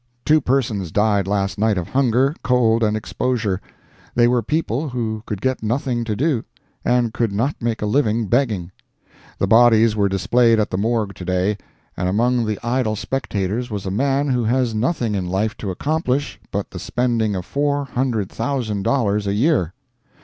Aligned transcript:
Two 0.25 0.41
persons 0.41 0.91
died 0.91 1.27
last 1.27 1.59
night 1.59 1.77
of 1.77 1.89
hunger, 1.89 2.33
cold 2.41 2.81
and 2.81 2.97
exposure; 2.97 3.61
they 4.15 4.27
were 4.27 4.41
people 4.41 4.89
who 4.89 5.21
could 5.27 5.41
get 5.41 5.61
nothing 5.61 6.03
to 6.05 6.15
do, 6.15 6.43
and 6.83 7.13
could 7.13 7.31
not 7.31 7.55
make 7.61 7.83
a 7.83 7.85
living 7.85 8.25
begging. 8.25 8.71
The 9.37 9.45
bodies 9.45 9.95
were 9.95 10.09
displayed 10.09 10.59
at 10.59 10.71
the 10.71 10.77
Morgue 10.79 11.13
to 11.13 11.23
day, 11.25 11.55
and 11.95 12.09
among 12.09 12.47
the 12.47 12.57
idle 12.65 12.95
spectators 12.95 13.69
was 13.69 13.85
a 13.85 13.91
man 13.91 14.29
who 14.29 14.43
has 14.45 14.73
nothing 14.73 15.13
in 15.13 15.27
life 15.27 15.55
to 15.57 15.69
accomplish 15.69 16.39
but 16.49 16.71
the 16.71 16.79
spending 16.79 17.35
of 17.35 17.45
four 17.45 17.85
hundred 17.85 18.31
thousand 18.31 18.81
dollars 18.81 19.27
a 19.27 19.33
year. 19.33 19.71